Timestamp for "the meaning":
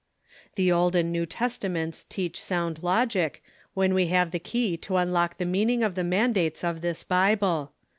5.37-5.83